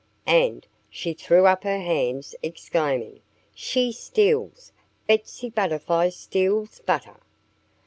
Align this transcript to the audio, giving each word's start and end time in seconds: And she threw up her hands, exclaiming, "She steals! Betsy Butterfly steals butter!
And 0.25 0.65
she 0.89 1.13
threw 1.13 1.45
up 1.45 1.63
her 1.63 1.77
hands, 1.77 2.33
exclaiming, 2.41 3.19
"She 3.53 3.91
steals! 3.91 4.71
Betsy 5.07 5.51
Butterfly 5.51 6.09
steals 6.09 6.79
butter! 6.79 7.17